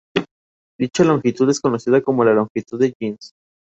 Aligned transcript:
Dicha 0.79 1.03
longitud 1.03 1.47
es 1.51 1.59
conocida 1.61 2.01
como 2.01 2.25
la 2.25 2.33
longitud 2.33 2.79
de 2.79 2.91
Jeans. 2.99 3.33